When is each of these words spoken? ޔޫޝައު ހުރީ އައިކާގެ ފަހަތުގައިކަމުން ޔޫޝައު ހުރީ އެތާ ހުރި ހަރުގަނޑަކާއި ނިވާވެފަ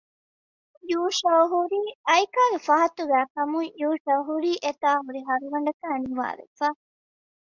ޔޫޝައު 0.93 1.45
ހުރީ 1.53 1.79
އައިކާގެ 2.07 2.59
ފަހަތުގައިކަމުން 2.67 3.69
ޔޫޝައު 3.81 4.21
ހުރީ 4.29 4.51
އެތާ 4.63 4.89
ހުރި 5.05 5.21
ހަރުގަނޑަކާއި 5.29 5.99
ނިވާވެފަ 6.05 6.67